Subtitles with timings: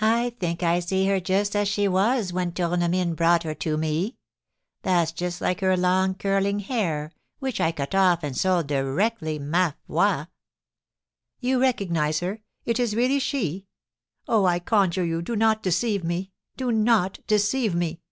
[0.00, 4.16] I think I see her just as she was when Tournemine brought her to me.
[4.82, 9.74] That's just like her long curling hair, which I cut off and sold directly, ma
[9.86, 10.26] foi!"
[11.38, 13.68] "You recognise her; it is really she?
[14.26, 18.02] Oh, I conjure you, do not deceive me do not deceive me!"